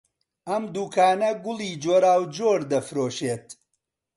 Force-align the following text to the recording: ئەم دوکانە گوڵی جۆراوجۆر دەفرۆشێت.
ئەم 0.47 0.63
دوکانە 0.75 1.31
گوڵی 1.43 1.71
جۆراوجۆر 1.83 2.59
دەفرۆشێت. 2.71 3.45